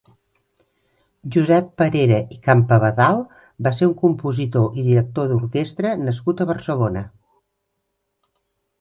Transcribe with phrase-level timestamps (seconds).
[1.35, 3.21] Josep Parera i Campabadal
[3.69, 7.09] va ser un compositor i director d'orquestra nascut a Barcelona.